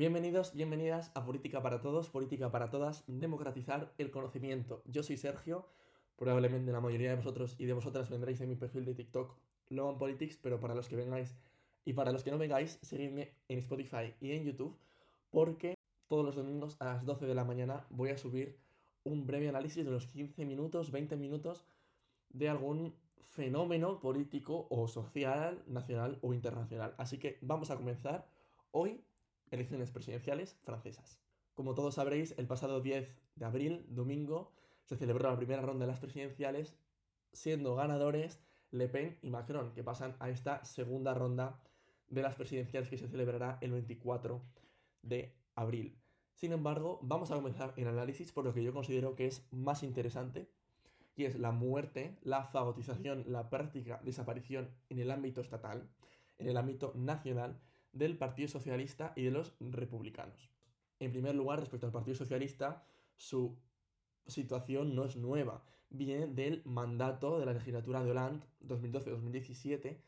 Bienvenidos, 0.00 0.54
bienvenidas 0.54 1.12
a 1.14 1.26
Política 1.26 1.60
para 1.60 1.82
Todos, 1.82 2.08
Política 2.08 2.50
para 2.50 2.70
Todas, 2.70 3.04
democratizar 3.06 3.92
el 3.98 4.10
conocimiento. 4.10 4.82
Yo 4.86 5.02
soy 5.02 5.18
Sergio, 5.18 5.66
probablemente 6.16 6.72
la 6.72 6.80
mayoría 6.80 7.10
de 7.10 7.16
vosotros 7.16 7.54
y 7.58 7.66
de 7.66 7.74
vosotras 7.74 8.08
vendréis 8.08 8.38
de 8.38 8.46
mi 8.46 8.56
perfil 8.56 8.86
de 8.86 8.94
TikTok, 8.94 9.36
Logan 9.68 9.98
Politics, 9.98 10.38
pero 10.38 10.58
para 10.58 10.74
los 10.74 10.88
que 10.88 10.96
vengáis 10.96 11.36
y 11.84 11.92
para 11.92 12.12
los 12.12 12.24
que 12.24 12.30
no 12.30 12.38
vengáis, 12.38 12.78
seguidme 12.80 13.34
en 13.46 13.58
Spotify 13.58 14.14
y 14.22 14.32
en 14.32 14.44
YouTube, 14.44 14.74
porque 15.28 15.74
todos 16.08 16.24
los 16.24 16.34
domingos 16.34 16.78
a 16.80 16.86
las 16.86 17.04
12 17.04 17.26
de 17.26 17.34
la 17.34 17.44
mañana 17.44 17.84
voy 17.90 18.08
a 18.08 18.16
subir 18.16 18.58
un 19.04 19.26
breve 19.26 19.50
análisis 19.50 19.84
de 19.84 19.90
los 19.90 20.06
15 20.06 20.46
minutos, 20.46 20.92
20 20.92 21.14
minutos 21.16 21.66
de 22.30 22.48
algún 22.48 22.94
fenómeno 23.20 24.00
político 24.00 24.66
o 24.70 24.88
social, 24.88 25.62
nacional 25.66 26.18
o 26.22 26.32
internacional. 26.32 26.94
Así 26.96 27.18
que 27.18 27.36
vamos 27.42 27.70
a 27.70 27.76
comenzar 27.76 28.26
hoy 28.70 29.04
elecciones 29.50 29.90
presidenciales 29.90 30.56
francesas. 30.62 31.18
Como 31.54 31.74
todos 31.74 31.96
sabréis, 31.96 32.34
el 32.38 32.46
pasado 32.46 32.80
10 32.80 33.14
de 33.36 33.44
abril, 33.44 33.84
domingo, 33.88 34.52
se 34.84 34.96
celebró 34.96 35.30
la 35.30 35.36
primera 35.36 35.62
ronda 35.62 35.86
de 35.86 35.92
las 35.92 36.00
presidenciales, 36.00 36.76
siendo 37.32 37.74
ganadores 37.74 38.40
Le 38.70 38.88
Pen 38.88 39.18
y 39.22 39.30
Macron, 39.30 39.72
que 39.72 39.84
pasan 39.84 40.16
a 40.20 40.30
esta 40.30 40.64
segunda 40.64 41.14
ronda 41.14 41.60
de 42.08 42.22
las 42.22 42.34
presidenciales 42.34 42.88
que 42.88 42.98
se 42.98 43.08
celebrará 43.08 43.58
el 43.60 43.72
24 43.72 44.42
de 45.02 45.34
abril. 45.54 45.96
Sin 46.34 46.52
embargo, 46.52 46.98
vamos 47.02 47.30
a 47.30 47.36
comenzar 47.36 47.74
el 47.76 47.88
análisis 47.88 48.32
por 48.32 48.44
lo 48.44 48.54
que 48.54 48.62
yo 48.62 48.72
considero 48.72 49.14
que 49.14 49.26
es 49.26 49.46
más 49.50 49.82
interesante, 49.82 50.48
y 51.16 51.24
es 51.24 51.38
la 51.38 51.52
muerte, 51.52 52.16
la 52.22 52.44
fagotización, 52.44 53.24
la 53.26 53.50
práctica 53.50 54.00
desaparición 54.02 54.70
en 54.88 55.00
el 55.00 55.10
ámbito 55.10 55.42
estatal, 55.42 55.86
en 56.38 56.48
el 56.48 56.56
ámbito 56.56 56.92
nacional, 56.96 57.60
del 57.92 58.16
Partido 58.16 58.48
Socialista 58.48 59.12
y 59.16 59.24
de 59.24 59.30
los 59.30 59.54
republicanos. 59.60 60.50
En 60.98 61.12
primer 61.12 61.34
lugar, 61.34 61.60
respecto 61.60 61.86
al 61.86 61.92
Partido 61.92 62.14
Socialista, 62.14 62.84
su 63.16 63.56
situación 64.26 64.94
no 64.94 65.04
es 65.04 65.16
nueva. 65.16 65.64
Viene 65.88 66.26
del 66.26 66.62
mandato 66.64 67.38
de 67.38 67.46
la 67.46 67.52
legislatura 67.52 68.02
de 68.02 68.10
Hollande 68.10 68.46
2012-2017, 68.66 69.98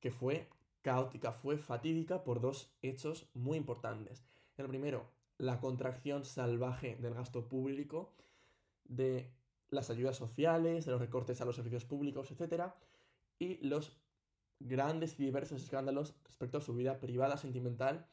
que 0.00 0.10
fue 0.10 0.48
caótica, 0.82 1.32
fue 1.32 1.56
fatídica 1.56 2.24
por 2.24 2.40
dos 2.40 2.70
hechos 2.82 3.28
muy 3.34 3.56
importantes. 3.56 4.24
El 4.56 4.68
primero, 4.68 5.10
la 5.38 5.60
contracción 5.60 6.24
salvaje 6.24 6.96
del 6.96 7.14
gasto 7.14 7.48
público, 7.48 8.12
de 8.84 9.32
las 9.70 9.90
ayudas 9.90 10.16
sociales, 10.16 10.84
de 10.84 10.92
los 10.92 11.00
recortes 11.00 11.40
a 11.40 11.44
los 11.44 11.56
servicios 11.56 11.84
públicos, 11.84 12.30
etc. 12.30 12.72
Y 13.38 13.66
los 13.66 13.98
grandes 14.60 15.18
y 15.18 15.24
diversos 15.24 15.62
escándalos 15.62 16.14
respecto 16.24 16.58
a 16.58 16.60
su 16.60 16.74
vida 16.74 17.00
privada, 17.00 17.36
sentimental 17.36 18.06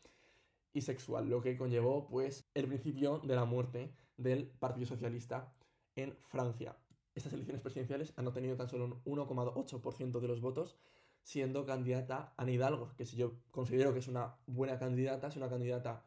y 0.73 0.81
sexual, 0.81 1.29
lo 1.29 1.41
que 1.41 1.57
conllevó 1.57 2.07
pues 2.07 2.49
el 2.53 2.67
principio 2.67 3.19
de 3.19 3.35
la 3.35 3.45
muerte 3.45 3.93
del 4.17 4.47
Partido 4.47 4.87
Socialista 4.87 5.53
en 5.95 6.15
Francia. 6.29 6.77
Estas 7.13 7.33
elecciones 7.33 7.61
presidenciales 7.61 8.13
han 8.15 8.27
obtenido 8.27 8.55
tan 8.55 8.69
solo 8.69 9.01
un 9.03 9.19
1,8% 9.19 10.19
de 10.19 10.27
los 10.27 10.39
votos, 10.39 10.77
siendo 11.23 11.65
candidata 11.65 12.33
Ana 12.37 12.51
Hidalgo, 12.51 12.93
que 12.95 13.05
si 13.05 13.17
yo 13.17 13.33
considero 13.51 13.93
que 13.93 13.99
es 13.99 14.07
una 14.07 14.37
buena 14.47 14.79
candidata, 14.79 15.27
es 15.27 15.35
una 15.35 15.49
candidata 15.49 16.03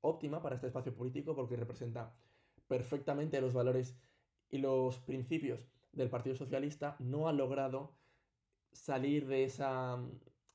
óptima 0.00 0.40
para 0.40 0.54
este 0.54 0.68
espacio 0.68 0.94
político 0.94 1.34
porque 1.34 1.56
representa 1.56 2.14
perfectamente 2.68 3.40
los 3.40 3.52
valores 3.52 3.98
y 4.50 4.58
los 4.58 4.98
principios 4.98 5.66
del 5.92 6.10
Partido 6.10 6.36
Socialista, 6.36 6.96
no 7.00 7.28
ha 7.28 7.32
logrado 7.32 7.94
salir 8.76 9.26
de 9.26 9.44
esa 9.44 9.98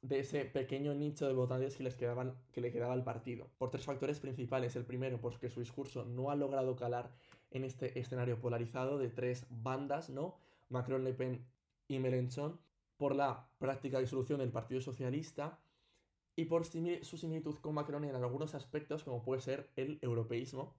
de 0.02 0.20
ese 0.20 0.46
pequeño 0.46 0.96
nicho 0.96 1.28
de 1.28 1.34
votantes 1.34 1.76
que, 1.76 1.84
les 1.84 1.96
quedaban, 1.96 2.36
que 2.52 2.62
le 2.62 2.72
quedaba 2.72 2.94
al 2.94 3.04
partido. 3.04 3.50
Por 3.58 3.70
tres 3.70 3.86
factores 3.86 4.20
principales. 4.20 4.76
El 4.76 4.86
primero, 4.86 5.22
porque 5.22 5.50
su 5.50 5.60
discurso 5.60 6.06
no 6.06 6.32
ha 6.32 6.36
logrado 6.36 6.76
calar 6.76 7.12
en 7.52 7.64
este 7.64 8.00
escenario 8.00 8.40
polarizado 8.40 8.98
de 8.98 9.10
tres 9.10 9.46
bandas, 9.50 10.10
¿no? 10.10 10.38
Macron, 10.70 11.04
Le 11.04 11.14
Pen 11.14 11.46
y 11.88 12.00
Mélenchon. 12.00 12.60
Por 12.98 13.16
la 13.16 13.48
práctica 13.60 14.00
disolución 14.00 14.40
del 14.40 14.52
Partido 14.52 14.81
Socialista 14.81 15.60
y 16.36 16.46
por 16.46 16.66
su 16.66 17.18
similitud 17.18 17.56
con 17.60 17.76
Macron 17.76 18.06
en 18.06 18.16
algunos 18.16 18.56
aspectos, 18.56 19.04
como 19.04 19.22
puede 19.22 19.42
ser 19.42 19.70
el 19.76 20.00
europeísmo. 20.02 20.76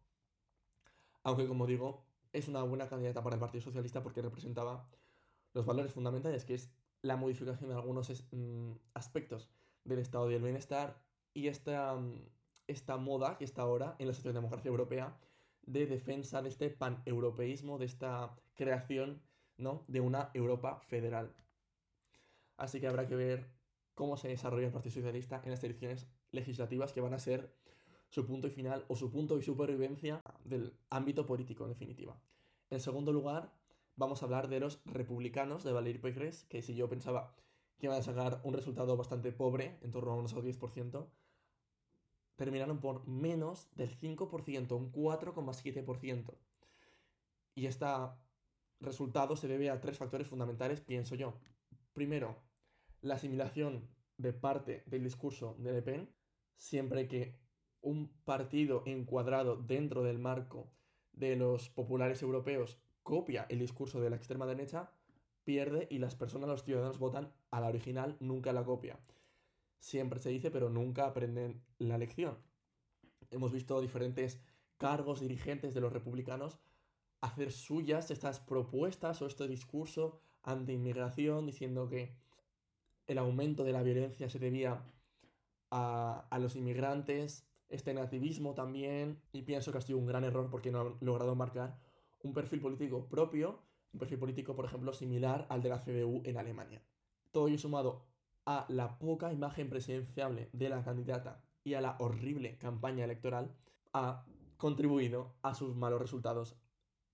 Aunque, 1.24 1.46
como 1.46 1.66
digo, 1.66 2.04
es 2.32 2.48
una 2.48 2.62
buena 2.62 2.88
candidata 2.88 3.22
para 3.22 3.36
el 3.36 3.40
Partido 3.40 3.62
Socialista 3.62 4.02
porque 4.02 4.22
representaba 4.22 4.88
los 5.52 5.66
valores 5.66 5.92
fundamentales, 5.92 6.44
que 6.44 6.54
es 6.54 6.72
la 7.02 7.16
modificación 7.16 7.70
de 7.70 7.76
algunos 7.76 8.10
mm, 8.32 8.72
aspectos 8.94 9.48
del 9.84 9.98
estado 9.98 10.28
del 10.28 10.42
bienestar 10.42 11.02
y 11.34 11.48
esta, 11.48 11.94
mm, 11.94 12.14
esta 12.68 12.96
moda 12.96 13.36
que 13.36 13.44
está 13.44 13.62
ahora 13.62 13.96
en 13.98 14.06
la 14.06 14.14
socialdemocracia 14.14 14.68
europea 14.68 15.16
de 15.62 15.86
defensa 15.86 16.42
de 16.42 16.48
este 16.48 16.70
paneuropeísmo, 16.70 17.78
de 17.78 17.86
esta 17.86 18.34
creación 18.54 19.20
¿no? 19.58 19.84
de 19.88 20.00
una 20.00 20.30
Europa 20.34 20.80
federal. 20.80 21.34
Así 22.56 22.80
que 22.80 22.88
habrá 22.88 23.06
que 23.06 23.16
ver 23.16 23.50
cómo 23.94 24.16
se 24.16 24.28
desarrolla 24.28 24.66
el 24.66 24.72
Partido 24.72 24.94
Socialista 24.94 25.40
en 25.44 25.50
las 25.50 25.62
elecciones 25.64 26.08
legislativas 26.30 26.92
que 26.92 27.00
van 27.00 27.14
a 27.14 27.18
ser 27.18 27.54
su 28.08 28.26
punto 28.26 28.50
final 28.50 28.84
o 28.88 28.96
su 28.96 29.10
punto 29.10 29.38
y 29.38 29.42
supervivencia 29.42 30.20
del 30.44 30.76
ámbito 30.90 31.26
político 31.26 31.64
en 31.64 31.70
definitiva. 31.70 32.16
En 32.70 32.80
segundo 32.80 33.12
lugar, 33.12 33.52
vamos 33.96 34.22
a 34.22 34.26
hablar 34.26 34.48
de 34.48 34.60
los 34.60 34.80
republicanos 34.84 35.64
de 35.64 35.72
Valéry 35.72 35.98
Pécresse, 35.98 36.44
que 36.48 36.62
si 36.62 36.74
yo 36.74 36.88
pensaba 36.88 37.34
que 37.78 37.86
iban 37.86 37.98
a 37.98 38.02
sacar 38.02 38.40
un 38.44 38.54
resultado 38.54 38.96
bastante 38.96 39.32
pobre, 39.32 39.78
en 39.82 39.90
torno 39.90 40.12
a 40.12 40.16
unos 40.16 40.34
10%, 40.34 41.08
terminaron 42.36 42.80
por 42.80 43.06
menos 43.06 43.68
del 43.74 43.90
5%, 43.90 44.72
un 44.76 44.92
4,7%. 44.92 46.34
Y 47.54 47.66
este 47.66 47.86
resultado 48.80 49.36
se 49.36 49.48
debe 49.48 49.70
a 49.70 49.80
tres 49.80 49.98
factores 49.98 50.26
fundamentales, 50.26 50.80
pienso 50.80 51.14
yo. 51.14 51.34
Primero, 51.92 52.36
la 53.00 53.14
asimilación 53.14 53.88
de 54.16 54.32
parte 54.32 54.84
del 54.86 55.04
discurso 55.04 55.56
de 55.58 55.72
Le 55.72 55.82
Pen, 55.82 56.14
siempre 56.56 57.08
que 57.08 57.38
un 57.80 58.08
partido 58.24 58.82
encuadrado 58.86 59.56
dentro 59.56 60.02
del 60.02 60.18
marco 60.18 60.72
de 61.12 61.36
los 61.36 61.68
populares 61.68 62.22
europeos 62.22 62.80
copia 63.02 63.46
el 63.48 63.58
discurso 63.58 64.00
de 64.00 64.10
la 64.10 64.16
extrema 64.16 64.46
derecha, 64.46 64.90
pierde 65.44 65.86
y 65.90 65.98
las 65.98 66.14
personas, 66.14 66.48
los 66.48 66.64
ciudadanos 66.64 66.98
votan 66.98 67.32
a 67.50 67.60
la 67.60 67.68
original, 67.68 68.16
nunca 68.20 68.52
la 68.52 68.64
copia. 68.64 68.98
Siempre 69.80 70.20
se 70.20 70.30
dice, 70.30 70.50
pero 70.50 70.70
nunca 70.70 71.06
aprenden 71.06 71.62
la 71.78 71.98
lección. 71.98 72.38
Hemos 73.30 73.52
visto 73.52 73.80
diferentes 73.80 74.40
cargos 74.78 75.20
dirigentes 75.20 75.74
de 75.74 75.80
los 75.80 75.92
republicanos 75.92 76.58
hacer 77.20 77.52
suyas 77.52 78.10
estas 78.10 78.40
propuestas 78.40 79.22
o 79.22 79.26
este 79.26 79.46
discurso 79.46 80.20
anti-inmigración, 80.42 81.46
diciendo 81.46 81.88
que 81.88 82.14
el 83.06 83.18
aumento 83.18 83.64
de 83.64 83.72
la 83.72 83.82
violencia 83.82 84.28
se 84.28 84.38
debía 84.38 84.82
a, 85.70 86.26
a, 86.28 86.38
los 86.40 86.56
inmigrantes, 86.56 87.46
este 87.68 87.94
nativismo 87.94 88.54
también, 88.54 89.20
y 89.32 89.42
pienso 89.42 89.70
que 89.70 89.78
ha 89.78 89.82
sido 89.82 89.98
un 89.98 90.06
gran 90.06 90.24
error 90.24 90.48
porque 90.50 90.72
no 90.72 90.80
han 90.80 90.96
logrado 91.00 91.34
marcar 91.36 91.78
un 92.22 92.32
perfil 92.32 92.60
político 92.60 93.08
propio, 93.08 93.60
un 93.92 94.00
perfil 94.00 94.18
político, 94.18 94.54
por 94.54 94.64
ejemplo, 94.64 94.92
similar 94.92 95.46
al 95.48 95.62
de 95.62 95.68
la 95.68 95.78
CDU 95.78 96.22
en 96.24 96.38
Alemania. 96.38 96.82
Todo 97.30 97.48
ello 97.48 97.58
sumado 97.58 98.04
a 98.44 98.66
la 98.68 98.98
poca 98.98 99.32
imagen 99.32 99.68
presidenciable 99.68 100.48
de 100.52 100.68
la 100.68 100.82
candidata 100.82 101.42
y 101.64 101.74
a 101.74 101.80
la 101.80 101.96
horrible 102.00 102.58
campaña 102.58 103.04
electoral, 103.04 103.54
ha 103.92 104.24
contribuido 104.56 105.34
a 105.42 105.54
sus 105.54 105.76
malos 105.76 106.00
resultados 106.00 106.56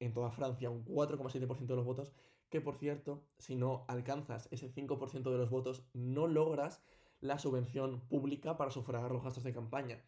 en 0.01 0.13
toda 0.13 0.31
Francia, 0.31 0.71
un 0.71 0.85
4,7% 0.85 1.67
de 1.67 1.77
los 1.77 1.85
votos, 1.85 2.13
que 2.49 2.61
por 2.61 2.77
cierto, 2.77 3.25
si 3.39 3.57
no 3.57 3.85
alcanzas 3.89 4.49
ese 4.51 4.73
5% 4.73 5.31
de 5.31 5.39
los 5.39 5.51
votos, 5.51 5.85
no 5.93 6.27
logras 6.27 6.83
la 7.21 7.39
subvención 7.39 8.01
pública 8.09 8.57
para 8.57 8.71
sufragar 8.71 9.11
los 9.11 9.23
gastos 9.23 9.45
de 9.45 9.53
campaña. 9.53 10.03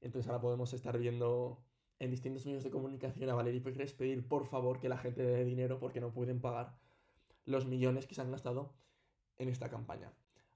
Entonces 0.00 0.28
ahora 0.28 0.40
podemos 0.40 0.72
estar 0.74 0.98
viendo 0.98 1.62
en 1.98 2.10
distintos 2.10 2.46
medios 2.46 2.64
de 2.64 2.70
comunicación 2.70 3.28
a 3.30 3.34
Valerie 3.34 3.60
Pécresse 3.60 3.94
pedir 3.94 4.26
por 4.26 4.46
favor 4.46 4.78
que 4.78 4.88
la 4.88 4.98
gente 4.98 5.22
dé 5.22 5.44
dinero 5.44 5.78
porque 5.78 6.00
no 6.00 6.12
pueden 6.12 6.40
pagar 6.40 6.76
los 7.44 7.66
millones 7.66 8.06
que 8.06 8.14
se 8.14 8.20
han 8.20 8.30
gastado 8.30 8.72
en 9.36 9.48
esta 9.48 9.68
campaña. 9.68 10.12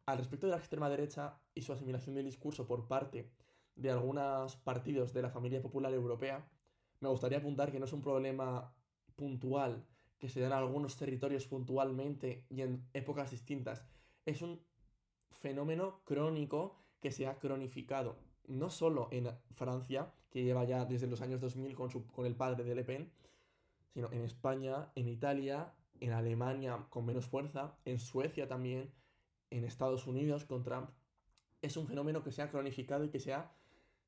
Al 0.06 0.18
respecto 0.18 0.46
de 0.46 0.52
la 0.52 0.58
extrema 0.58 0.90
derecha 0.90 1.38
y 1.54 1.62
su 1.62 1.72
asimilación 1.72 2.14
del 2.14 2.26
discurso 2.26 2.66
por 2.66 2.86
parte 2.86 3.30
de 3.76 3.90
algunos 3.90 4.56
partidos 4.56 5.12
de 5.12 5.22
la 5.22 5.30
familia 5.30 5.62
popular 5.62 5.92
europea, 5.92 6.46
me 7.00 7.08
gustaría 7.08 7.38
apuntar 7.38 7.72
que 7.72 7.78
no 7.78 7.86
es 7.86 7.92
un 7.92 8.02
problema 8.02 8.72
puntual 9.16 9.86
que 10.18 10.28
se 10.28 10.40
da 10.40 10.46
en 10.46 10.52
algunos 10.52 10.96
territorios 10.96 11.46
puntualmente 11.46 12.46
y 12.48 12.62
en 12.62 12.86
épocas 12.92 13.30
distintas. 13.30 13.84
Es 14.24 14.42
un 14.42 14.60
fenómeno 15.30 16.00
crónico 16.04 16.76
que 17.00 17.10
se 17.10 17.26
ha 17.26 17.38
cronificado 17.38 18.16
no 18.46 18.70
solo 18.70 19.08
en 19.10 19.28
Francia, 19.54 20.12
que 20.32 20.42
lleva 20.42 20.64
ya 20.64 20.84
desde 20.86 21.06
los 21.06 21.20
años 21.20 21.40
2000 21.40 21.74
con, 21.74 21.90
su, 21.90 22.06
con 22.06 22.24
el 22.24 22.34
padre 22.34 22.64
de 22.64 22.74
Le 22.74 22.84
Pen, 22.84 23.10
sino 23.92 24.10
en 24.10 24.22
España, 24.22 24.90
en 24.94 25.08
Italia, 25.08 25.74
en 26.00 26.12
Alemania 26.12 26.86
con 26.88 27.04
menos 27.04 27.26
fuerza, 27.26 27.76
en 27.84 27.98
Suecia 27.98 28.48
también, 28.48 28.90
en 29.50 29.64
Estados 29.64 30.06
Unidos 30.06 30.46
con 30.46 30.62
Trump. 30.62 30.90
Es 31.60 31.76
un 31.76 31.86
fenómeno 31.86 32.24
que 32.24 32.32
se 32.32 32.42
ha 32.42 32.50
cronificado 32.50 33.04
y 33.04 33.10
que 33.10 33.20
se 33.20 33.34
ha 33.34 33.52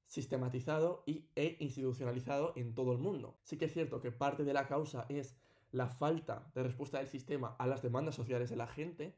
sistematizado 0.06 1.02
y, 1.06 1.26
e 1.36 1.56
institucionalizado 1.60 2.52
en 2.56 2.74
todo 2.74 2.92
el 2.92 2.98
mundo. 2.98 3.36
Sí 3.42 3.58
que 3.58 3.66
es 3.66 3.72
cierto 3.72 4.00
que 4.00 4.10
parte 4.10 4.44
de 4.44 4.54
la 4.54 4.66
causa 4.66 5.06
es 5.08 5.36
la 5.72 5.88
falta 5.88 6.50
de 6.54 6.62
respuesta 6.62 6.98
del 6.98 7.08
sistema 7.08 7.54
a 7.58 7.66
las 7.66 7.82
demandas 7.82 8.14
sociales 8.14 8.48
de 8.48 8.56
la 8.56 8.66
gente. 8.66 9.14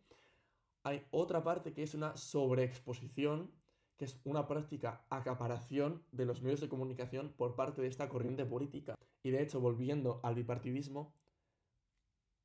Hay 0.83 1.07
otra 1.11 1.43
parte 1.43 1.73
que 1.73 1.83
es 1.83 1.95
una 1.95 2.17
sobreexposición, 2.17 3.51
que 3.97 4.05
es 4.05 4.21
una 4.25 4.47
práctica 4.47 5.05
acaparación 5.09 6.03
de 6.13 6.27
los 6.27 6.43
medios 6.43 6.61
de 6.61 6.69
comunicación 6.69 7.33
por 7.37 7.55
parte 7.55 7.83
de 7.83 7.89
esta 7.89 8.09
corriente 8.09 8.45
política. 8.45 8.95
Y 9.23 9.31
de 9.31 9.43
hecho, 9.43 9.61
volviendo 9.61 10.21
al 10.23 10.35
bipartidismo, 10.35 11.15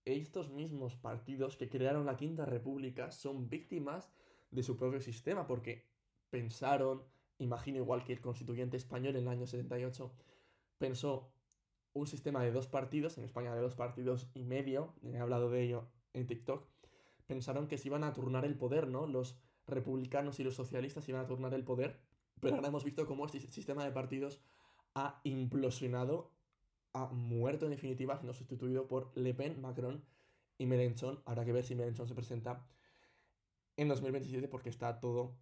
estos 0.06 0.50
mismos 0.50 0.96
partidos 0.96 1.58
que 1.58 1.70
crearon 1.70 2.06
la 2.06 2.18
Quinta 2.18 2.46
República 2.46 3.12
son 3.12 3.50
víctimas 3.50 4.12
de 4.50 4.64
su 4.64 4.78
propio 4.78 5.00
sistema, 5.02 5.46
porque 5.46 5.88
pensaron, 6.30 7.04
imagino 7.38 7.78
igual 7.78 8.04
que 8.04 8.14
el 8.14 8.22
constituyente 8.22 8.78
español 8.78 9.16
en 9.16 9.24
el 9.24 9.28
año 9.28 9.46
78 9.46 10.12
pensó 10.78 11.34
un 11.94 12.08
sistema 12.08 12.42
de 12.44 12.52
dos 12.52 12.68
partidos, 12.68 13.18
en 13.18 13.26
España 13.26 13.54
de 13.54 13.62
dos 13.62 13.76
partidos 13.76 14.30
y 14.34 14.44
medio, 14.44 14.96
he 15.04 15.18
hablado 15.18 15.50
de 15.50 15.64
ello 15.64 15.88
en 16.14 16.26
TikTok, 16.26 16.66
pensaron 17.28 17.68
que 17.68 17.78
se 17.78 17.90
iban 17.90 18.04
a 18.04 18.14
turnar 18.14 18.46
el 18.46 18.58
poder, 18.58 18.88
¿no? 18.88 19.06
Los 19.06 19.38
republicanos 19.68 20.40
y 20.40 20.44
los 20.44 20.56
socialistas 20.56 21.08
iban 21.10 21.22
a 21.22 21.28
turnar 21.28 21.54
el 21.54 21.64
poder, 21.64 22.00
pero 22.40 22.56
ahora 22.56 22.68
hemos 22.68 22.84
visto 22.84 23.06
cómo 23.06 23.26
este 23.26 23.40
sistema 23.40 23.84
de 23.86 23.92
partidos 23.92 24.42
ha 24.96 25.22
implosionado, 25.24 26.32
ha 26.94 27.08
muerto 27.08 27.66
en 27.66 27.72
definitiva, 27.72 28.18
siendo 28.18 28.34
sustituido 28.34 28.88
por 28.88 29.12
Le 29.16 29.34
Pen, 29.34 29.62
Macron 29.62 30.04
y 30.58 30.66
Mélenchon. 30.66 31.22
Habrá 31.26 31.46
que 31.46 31.54
ver 31.54 31.64
si 31.64 31.76
Mélenchon 31.76 32.08
se 32.08 32.16
presenta 32.16 32.66
en 33.78 33.88
2027 33.88 34.48
porque 34.48 34.70
está 34.70 35.00
todo 35.00 35.38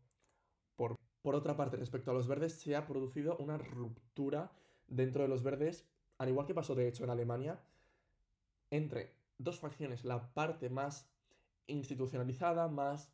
por 0.76 0.98
por 1.22 1.36
otra 1.36 1.58
parte, 1.58 1.78
respecto 1.78 2.12
a 2.12 2.14
los 2.14 2.28
verdes, 2.28 2.54
se 2.54 2.76
ha 2.76 2.86
producido 2.86 3.38
una 3.38 3.58
ruptura 3.58 4.52
dentro 4.88 5.24
de 5.24 5.28
los 5.28 5.44
verdes, 5.44 5.86
al 6.18 6.30
igual 6.30 6.48
que 6.48 6.54
pasó 6.54 6.76
de 6.76 6.88
hecho 6.88 7.04
en 7.04 7.10
Alemania, 7.10 7.62
entre 8.72 9.16
dos 9.38 9.60
facciones, 9.60 10.06
la 10.06 10.34
parte 10.34 10.70
más 10.70 11.10
institucionalizada, 11.68 12.68
más 12.68 13.12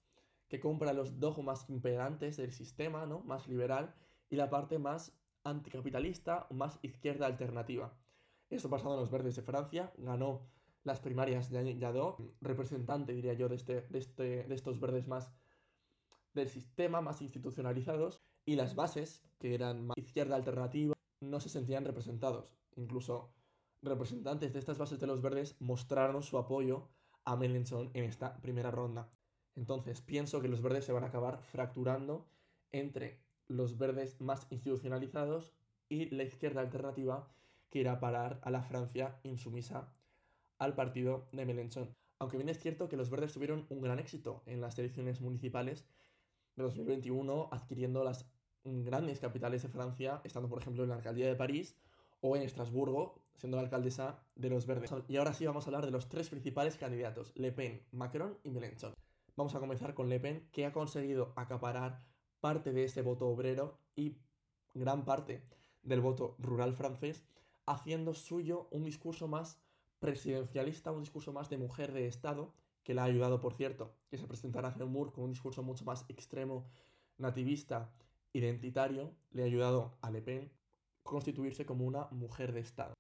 que 0.56 0.62
compra 0.62 0.94
los 0.94 1.20
dogmas 1.20 1.70
imperantes 1.70 2.38
del 2.38 2.54
sistema, 2.54 3.06
¿no? 3.06 3.20
más 3.20 3.46
liberal, 3.50 3.94
y 4.30 4.38
la 4.38 4.50
parte 4.50 4.80
más 4.80 5.12
anticapitalista, 5.44 6.48
más 6.50 6.80
izquierda 6.82 7.26
alternativa. 7.26 7.94
Esto 8.50 8.70
pasado 8.70 8.94
en 8.94 9.02
los 9.02 9.12
verdes 9.12 9.36
de 9.36 9.42
Francia, 9.42 9.92
ganó 9.98 10.48
las 10.86 11.02
primarias 11.02 11.50
de 11.50 11.78
Jadot, 11.78 12.22
representante, 12.40 13.12
diría 13.12 13.34
yo, 13.34 13.50
de, 13.50 13.56
este, 13.56 13.82
de, 13.82 14.00
este, 14.00 14.44
de 14.46 14.56
estos 14.56 14.80
verdes 14.80 15.08
más 15.08 15.34
del 16.34 16.48
sistema 16.48 17.02
más 17.02 17.22
institucionalizados 17.22 18.22
y 18.46 18.56
las 18.56 18.76
bases, 18.76 19.24
que 19.40 19.56
eran 19.56 19.86
más 19.88 19.98
izquierda 19.98 20.38
alternativa, 20.38 20.96
no 21.20 21.42
se 21.42 21.50
sentían 21.50 21.84
representados. 21.84 22.54
Incluso 22.78 23.34
representantes 23.82 24.54
de 24.54 24.60
estas 24.60 24.78
bases 24.78 25.02
de 25.02 25.08
los 25.08 25.22
verdes 25.22 25.58
mostraron 25.60 26.24
su 26.24 26.38
apoyo 26.38 26.88
a 27.26 27.36
Melenchon 27.36 27.92
en 27.94 28.06
esta 28.06 28.38
primera 28.38 28.72
ronda. 28.72 29.10
Entonces 29.56 30.02
pienso 30.02 30.42
que 30.42 30.48
los 30.48 30.62
verdes 30.62 30.86
se 30.86 30.92
van 30.92 31.04
a 31.04 31.08
acabar 31.08 31.42
fracturando 31.42 32.26
entre 32.72 33.20
los 33.48 33.78
verdes 33.78 34.20
más 34.20 34.48
institucionalizados 34.50 35.54
y 35.88 36.10
la 36.10 36.24
izquierda 36.24 36.62
alternativa 36.62 37.28
que 37.70 37.80
irá 37.80 37.94
a 37.94 38.00
parar 38.00 38.40
a 38.44 38.50
la 38.50 38.64
Francia 38.64 39.20
insumisa 39.24 39.94
al 40.58 40.76
partido 40.76 41.28
de 41.32 41.46
Melenchon. 41.46 41.96
Aunque 42.20 42.38
bien 42.38 42.50
es 42.50 42.60
cierto 42.60 42.88
que 42.88 42.98
los 42.98 43.10
verdes 43.10 43.34
tuvieron 43.34 43.66
un 43.70 43.82
gran 43.82 44.00
éxito 44.00 44.44
en 44.46 44.62
las 44.62 44.78
elecciones 44.80 45.22
municipales 45.22 45.86
de 46.56 46.64
2021 46.64 47.50
adquiriendo 47.52 48.04
las 48.04 48.26
grandes 48.64 49.20
capitales 49.20 49.62
de 49.62 49.70
Francia, 49.70 50.22
estando 50.24 50.50
por 50.50 50.62
ejemplo 50.62 50.84
en 50.84 50.90
la 50.90 50.96
alcaldía 50.96 51.28
de 51.28 51.36
París 51.36 51.76
o 52.22 52.36
en 52.36 52.42
Estrasburgo, 52.42 53.22
siendo 53.36 53.58
la 53.58 53.64
alcaldesa 53.64 54.20
de 54.36 54.50
los 54.50 54.66
verdes. 54.66 54.92
Y 55.08 55.18
ahora 55.18 55.34
sí 55.34 55.46
vamos 55.46 55.66
a 55.66 55.68
hablar 55.68 55.86
de 55.86 55.92
los 55.92 56.10
tres 56.10 56.30
principales 56.30 56.78
candidatos, 56.78 57.32
Le 57.36 57.52
Pen, 57.52 57.82
Macron 57.92 58.38
y 58.44 58.50
Mélenchon. 58.50 58.94
Vamos 59.38 59.54
a 59.54 59.60
comenzar 59.60 59.94
con 59.94 60.08
Le 60.08 60.20
Pen, 60.22 60.48
que 60.54 60.66
ha 60.66 60.72
conseguido 60.72 61.34
acaparar 61.36 62.02
parte 62.40 62.72
de 62.72 62.86
ese 62.86 63.02
voto 63.02 63.28
obrero 63.28 63.78
y 63.94 64.16
gran 64.74 65.04
parte 65.04 65.44
del 65.84 66.00
voto 66.00 66.36
rural 66.40 66.74
francés, 66.74 67.26
haciendo 67.66 68.14
suyo 68.14 68.70
un 68.72 68.86
discurso 68.86 69.28
más 69.28 69.60
presidencialista, 70.00 70.94
un 70.94 71.02
discurso 71.02 71.34
más 71.34 71.50
de 71.50 71.58
mujer 71.58 71.92
de 71.92 72.08
Estado, 72.08 72.54
que 72.84 72.94
le 72.94 73.02
ha 73.02 73.04
ayudado, 73.04 73.42
por 73.42 73.54
cierto, 73.54 73.94
que 74.10 74.18
se 74.18 74.26
presentara 74.26 74.70
a 74.70 74.86
Moore 74.86 75.12
con 75.12 75.26
un 75.26 75.32
discurso 75.32 75.64
mucho 75.64 75.84
más 75.84 76.06
extremo, 76.08 76.70
nativista, 77.18 77.92
identitario, 78.32 79.12
le 79.32 79.44
ha 79.44 79.46
ayudado 79.48 79.98
a 80.02 80.12
Le 80.12 80.22
Pen 80.22 80.52
constituirse 81.04 81.66
como 81.66 81.86
una 81.86 82.06
mujer 82.12 82.54
de 82.54 82.62
Estado. 82.62 82.94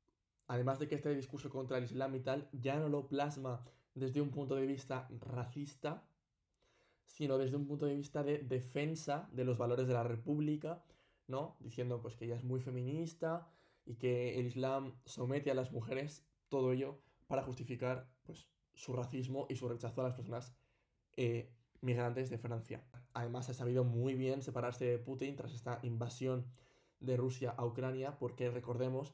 Además 0.47 0.79
de 0.79 0.89
que 0.89 0.95
este 0.95 1.15
discurso 1.15 1.49
contra 1.49 1.77
el 1.77 1.85
Islam 1.85 2.13
y 2.15 2.19
tal 2.19 2.49
ya 2.51 2.77
no 2.77 2.89
lo 2.89 3.07
plasma 3.07 3.63
desde 3.93 4.19
un 4.19 4.31
punto 4.31 4.55
de 4.55 4.67
vista 4.67 5.07
racista, 5.21 6.03
sino 7.06 7.38
desde 7.38 7.56
un 7.56 7.66
punto 7.66 7.86
de 7.86 7.96
vista 7.96 8.24
de 8.24 8.40
defensa 8.40 9.30
de 9.31 9.46
los 9.46 9.57
valores 9.57 9.88
de 9.88 9.94
la 9.94 10.04
República, 10.04 10.84
¿no? 11.28 11.56
Diciendo 11.60 12.02
pues 12.02 12.16
que 12.16 12.25
ella 12.25 12.36
es 12.36 12.44
muy 12.44 12.60
feminista 12.60 13.48
y 13.86 13.96
que 13.96 14.40
el 14.40 14.48
Islam 14.48 14.94
somete 15.06 15.52
a 15.52 15.56
las 15.56 15.72
mujeres, 15.72 16.25
todo 16.50 16.72
ello 16.72 17.00
para 17.28 17.44
justificar 17.44 18.10
pues 18.24 18.48
su 18.74 18.94
racismo 18.94 19.48
y 19.50 19.56
su 19.56 19.68
rechazo 19.68 20.02
a 20.02 20.06
las 20.06 20.13
personas 20.13 20.54
eh, 21.16 21.52
migrantes 21.81 22.30
de 22.30 22.38
Francia. 22.38 22.84
Además, 23.13 23.50
ha 23.50 23.54
sabido 23.54 23.84
muy 23.84 24.16
bien 24.16 24.42
separarse 24.42 24.86
de 24.86 25.00
Putin 25.00 25.36
tras 25.36 25.54
esta 25.54 25.80
invasión 25.84 26.46
de 27.00 27.16
Rusia 27.16 27.52
a 27.52 27.66
Ucrania, 27.66 28.18
porque 28.18 28.50
recordemos, 28.50 29.13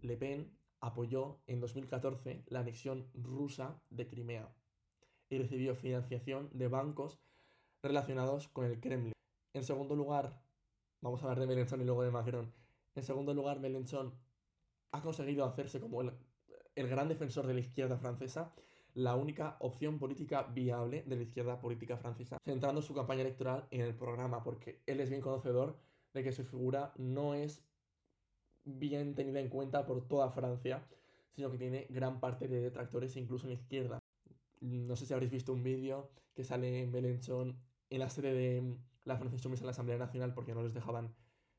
Le 0.00 0.16
Pen 0.16 0.56
apoyó 0.80 1.40
en 1.46 1.60
2014 1.60 2.44
la 2.46 2.60
anexión 2.60 3.08
rusa 3.14 3.80
de 3.90 4.06
Crimea 4.06 4.54
y 5.28 5.38
recibió 5.38 5.74
financiación 5.74 6.50
de 6.52 6.68
bancos 6.68 7.18
relacionados 7.82 8.48
con 8.48 8.64
el 8.64 8.80
Kremlin. 8.80 9.12
En 9.52 9.64
segundo 9.64 9.94
lugar, 9.94 10.42
vamos 11.00 11.22
a 11.22 11.24
hablar 11.24 11.40
de 11.40 11.46
Mélenchon 11.46 11.80
y 11.80 11.84
luego 11.84 12.02
de 12.02 12.10
Macron. 12.10 12.52
En 12.94 13.02
segundo 13.02 13.34
lugar, 13.34 13.60
Mélenchon 13.60 14.14
ha 14.92 15.02
conseguido 15.02 15.44
hacerse 15.44 15.80
como 15.80 16.00
el, 16.00 16.12
el 16.74 16.88
gran 16.88 17.08
defensor 17.08 17.46
de 17.46 17.54
la 17.54 17.60
izquierda 17.60 17.98
francesa 17.98 18.54
la 18.94 19.16
única 19.16 19.56
opción 19.58 19.98
política 19.98 20.44
viable 20.44 21.02
de 21.02 21.16
la 21.16 21.22
izquierda 21.22 21.60
política 21.60 21.96
francesa, 21.96 22.38
centrando 22.44 22.80
su 22.80 22.94
campaña 22.94 23.22
electoral 23.22 23.66
en 23.70 23.80
el 23.80 23.94
programa, 23.94 24.42
porque 24.42 24.80
él 24.86 25.00
es 25.00 25.10
bien 25.10 25.20
conocedor 25.20 25.76
de 26.12 26.22
que 26.22 26.32
su 26.32 26.44
figura 26.44 26.92
no 26.96 27.34
es 27.34 27.64
bien 28.64 29.14
tenida 29.14 29.40
en 29.40 29.48
cuenta 29.48 29.84
por 29.84 30.06
toda 30.06 30.30
Francia, 30.30 30.86
sino 31.34 31.50
que 31.50 31.58
tiene 31.58 31.86
gran 31.90 32.20
parte 32.20 32.46
de 32.46 32.60
detractores 32.60 33.16
incluso 33.16 33.46
en 33.46 33.54
la 33.54 33.60
izquierda. 33.60 33.98
No 34.64 34.96
sé 34.96 35.04
si 35.04 35.12
habréis 35.12 35.30
visto 35.30 35.52
un 35.52 35.62
vídeo 35.62 36.10
que 36.34 36.42
sale 36.42 36.80
en 36.80 36.90
Belenchon 36.90 37.60
en 37.90 37.98
la 37.98 38.08
sede 38.08 38.32
de 38.32 38.78
la 39.04 39.18
Francia 39.18 39.36
Insumisa 39.36 39.60
en 39.60 39.66
la 39.66 39.72
Asamblea 39.72 39.98
Nacional 39.98 40.32
porque 40.32 40.54
no 40.54 40.62
les 40.62 40.72
dejaban 40.72 41.14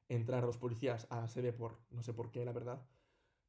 entrar 0.09 0.43
los 0.43 0.57
policías 0.57 1.05
a 1.11 1.21
la 1.21 1.27
sede 1.27 1.53
por 1.53 1.77
no 1.91 2.01
sé 2.01 2.13
por 2.13 2.31
qué, 2.31 2.43
la 2.45 2.51
verdad, 2.51 2.81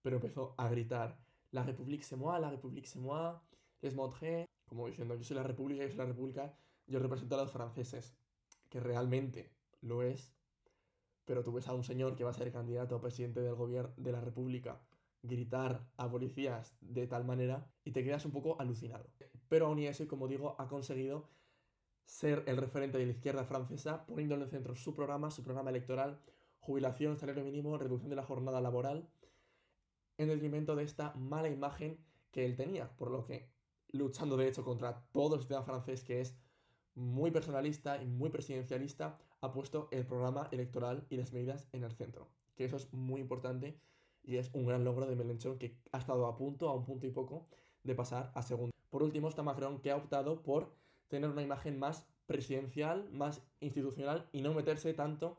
pero 0.03 0.17
empezó 0.17 0.55
a 0.59 0.69
gritar 0.69 1.19
La 1.53 1.63
République 1.63 2.05
c'est 2.05 2.19
moi, 2.19 2.39
la 2.39 2.51
République 2.51 2.87
c'est 2.87 3.01
moi, 3.01 3.41
les 3.81 3.95
montré, 3.95 4.47
como 4.67 4.89
diciendo, 4.89 5.15
yo 5.15 5.25
soy 5.25 5.37
la 5.37 5.43
República, 5.43 5.85
yo 5.85 5.89
soy 5.89 5.99
la 5.99 6.07
República, 6.07 6.55
yo 6.87 6.99
represento 6.99 7.35
a 7.37 7.43
los 7.43 7.51
franceses, 7.51 8.15
que 8.69 8.79
realmente 8.79 9.55
lo 9.81 10.03
es, 10.03 10.35
pero 11.25 11.43
tú 11.43 11.53
ves 11.53 11.67
a 11.69 11.73
un 11.73 11.83
señor 11.83 12.15
que 12.15 12.25
va 12.25 12.31
a 12.31 12.35
ser 12.35 12.53
candidato 12.53 12.95
a 12.95 13.01
presidente 13.01 13.41
del 13.41 13.55
gobierno 13.55 13.95
de 13.97 14.13
la 14.13 14.21
República 14.21 14.83
gritar 15.27 15.87
a 15.97 16.11
policías 16.11 16.77
de 16.81 17.07
tal 17.07 17.25
manera 17.25 17.71
y 17.85 17.93
te 17.93 18.05
quedas 18.05 18.25
un 18.25 18.33
poco 18.33 18.61
alucinado. 18.61 19.09
Pero 19.49 19.67
aún 19.67 19.79
y 19.79 19.87
así, 19.87 20.07
como 20.07 20.29
digo, 20.29 20.57
ha 20.59 20.69
conseguido 20.69 21.29
ser 22.05 22.45
el 22.47 22.57
referente 22.57 22.99
de 22.99 23.07
la 23.07 23.13
izquierda 23.13 23.45
francesa, 23.45 24.07
poniendo 24.07 24.35
en 24.35 24.43
el 24.43 24.49
centro 24.49 24.77
su 24.77 24.95
programa, 24.95 25.31
su 25.31 25.43
programa 25.43 25.71
electoral, 25.71 26.21
jubilación, 26.61 27.17
salario 27.17 27.45
mínimo, 27.45 27.77
reducción 27.79 28.11
de 28.11 28.17
la 28.17 28.23
jornada 28.23 28.61
laboral, 28.61 29.09
en 30.19 30.29
detrimento 30.29 30.77
de 30.77 30.85
esta 30.85 31.13
mala 31.15 31.49
imagen 31.49 31.99
que 32.31 32.45
él 32.45 32.57
tenía, 32.57 32.89
por 32.97 33.11
lo 33.11 33.25
que 33.25 33.51
luchando 33.89 34.37
de 34.37 34.49
hecho 34.49 34.65
contra 34.65 35.07
todo 35.13 35.35
el 35.35 35.41
sistema 35.41 35.63
francés 35.63 36.03
que 36.03 36.21
es 36.21 36.37
muy 36.95 37.31
personalista 37.31 38.03
y 38.03 38.07
muy 38.07 38.31
presidencialista, 38.31 39.19
ha 39.41 39.53
puesto 39.53 39.89
el 39.91 40.07
programa 40.07 40.49
electoral 40.51 41.07
y 41.11 41.17
las 41.17 41.33
medidas 41.33 41.69
en 41.73 41.85
el 41.85 41.93
centro. 41.93 42.29
Que 42.55 42.65
eso 42.65 42.77
es 42.77 42.93
muy 42.93 43.21
importante 43.21 43.79
y 44.27 44.37
es 44.37 44.51
un 44.53 44.67
gran 44.67 44.85
logro 44.85 45.07
de 45.07 45.17
Mélenchon 45.17 45.59
que 45.59 45.79
ha 45.93 45.99
estado 45.99 46.27
a 46.27 46.37
punto, 46.37 46.69
a 46.69 46.75
un 46.75 46.85
punto 46.85 47.07
y 47.07 47.11
poco, 47.11 47.47
de 47.85 47.95
pasar 47.95 48.33
a 48.35 48.43
segundo. 48.43 48.73
Por 48.91 49.03
último 49.03 49.29
está 49.29 49.43
Macron 49.43 49.81
que 49.81 49.91
ha 49.91 49.97
optado 49.97 50.43
por 50.43 50.75
tener 51.09 51.31
una 51.31 51.43
imagen 51.43 51.79
más 51.79 52.07
presidencial, 52.27 53.09
más 53.13 53.41
institucional 53.61 54.29
y 54.33 54.43
no 54.43 54.53
meterse 54.53 54.93
tanto 54.95 55.39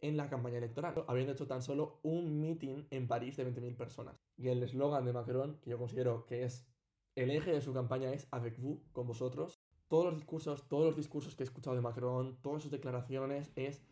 en 0.00 0.16
la 0.16 0.28
campaña 0.28 0.58
electoral, 0.58 1.04
habiendo 1.06 1.32
hecho 1.32 1.46
tan 1.46 1.62
solo 1.62 2.00
un 2.02 2.40
meeting 2.40 2.84
en 2.90 3.08
París 3.08 3.36
de 3.36 3.46
20.000 3.46 3.76
personas. 3.76 4.20
Y 4.36 4.48
el 4.48 4.62
eslogan 4.62 5.04
de 5.04 5.12
Macron, 5.12 5.58
que 5.62 5.70
yo 5.70 5.78
considero 5.78 6.26
que 6.26 6.42
es 6.42 6.66
el 7.14 7.30
eje 7.30 7.52
de 7.52 7.62
su 7.62 7.72
campaña 7.72 8.12
es 8.12 8.26
avec 8.30 8.58
vous, 8.58 8.80
con 8.92 9.06
vosotros. 9.06 9.62
Todos 9.88 10.06
los 10.06 10.16
discursos, 10.16 10.68
todos 10.68 10.86
los 10.86 10.96
discursos 10.96 11.36
que 11.36 11.44
he 11.44 11.46
escuchado 11.46 11.76
de 11.76 11.82
Macron, 11.82 12.36
todas 12.42 12.62
sus 12.62 12.72
declaraciones 12.72 13.52
es 13.54 13.82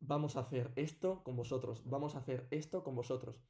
vamos 0.00 0.36
a 0.36 0.40
hacer 0.40 0.72
esto 0.76 1.22
con 1.22 1.36
vosotros, 1.36 1.82
vamos 1.86 2.14
a 2.14 2.18
hacer 2.18 2.46
esto 2.50 2.82
con 2.82 2.94
vosotros. 2.94 3.40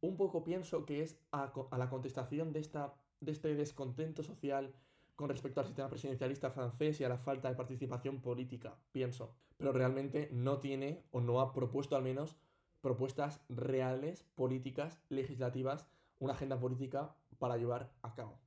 Un 0.00 0.16
poco 0.16 0.44
pienso 0.44 0.86
que 0.86 1.02
es 1.02 1.18
a, 1.32 1.52
la 1.76 1.90
contestación 1.90 2.52
de, 2.52 2.60
esta, 2.60 2.94
de 3.20 3.32
este 3.32 3.54
descontento 3.54 4.22
social 4.22 4.72
con 5.16 5.28
respecto 5.28 5.60
al 5.60 5.66
sistema 5.66 5.88
presidencialista 5.88 6.50
francés 6.50 7.00
y 7.00 7.04
a 7.04 7.08
la 7.08 7.18
falta 7.18 7.48
de 7.48 7.56
participación 7.56 8.20
política, 8.20 8.78
pienso. 8.92 9.34
Pero 9.56 9.72
realmente 9.72 10.28
no 10.32 10.60
tiene, 10.60 11.02
o 11.10 11.20
no 11.20 11.40
ha 11.40 11.52
propuesto 11.52 11.96
al 11.96 12.04
menos, 12.04 12.36
propuestas 12.80 13.40
reales, 13.48 14.22
políticas, 14.36 15.00
legislativas, 15.08 15.88
una 16.20 16.34
agenda 16.34 16.60
política 16.60 17.16
para 17.38 17.56
llevar 17.56 17.92
a 18.02 18.14
cabo. 18.14 18.38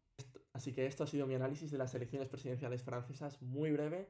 Así 0.53 0.73
que 0.73 0.85
esto 0.85 1.03
ha 1.03 1.07
sido 1.07 1.27
mi 1.27 1.35
análisis 1.35 1.71
de 1.71 1.77
las 1.77 1.93
elecciones 1.95 2.29
presidenciales 2.29 2.83
francesas, 2.83 3.41
muy 3.41 3.71
breve. 3.71 4.09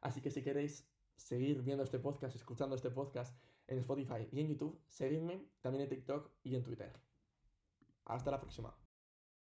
Así 0.00 0.20
que 0.20 0.30
si 0.30 0.42
queréis 0.42 0.86
seguir 1.16 1.62
viendo 1.62 1.84
este 1.84 1.98
podcast, 1.98 2.36
escuchando 2.36 2.74
este 2.76 2.90
podcast 2.90 3.34
en 3.66 3.78
Spotify 3.78 4.28
y 4.30 4.40
en 4.40 4.48
YouTube, 4.48 4.80
seguidme 4.86 5.48
también 5.60 5.84
en 5.84 5.90
TikTok 5.90 6.30
y 6.42 6.54
en 6.54 6.62
Twitter. 6.62 6.92
Hasta 8.04 8.30
la 8.30 8.40
próxima. 8.40 8.83